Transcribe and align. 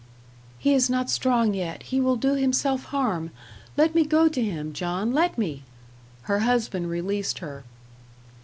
"He 0.57 0.73
is 0.73 0.89
not 0.89 1.11
strong 1.11 1.53
yet; 1.53 1.83
he 1.83 2.01
will 2.01 2.15
do 2.15 2.33
himself 2.33 2.85
harm. 2.85 3.29
Let 3.77 3.93
me 3.93 4.03
go 4.03 4.27
to 4.29 4.41
him! 4.41 4.73
John, 4.73 5.13
let 5.13 5.37
me!" 5.37 5.61
Her 6.23 6.39
husband 6.39 6.89
released 6.89 7.37
her. 7.37 7.63